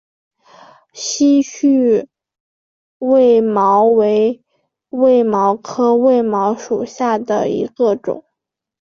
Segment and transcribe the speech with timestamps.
[0.93, 2.09] 稀序
[2.97, 4.43] 卫矛为
[4.89, 8.25] 卫矛科卫矛属下的一个种。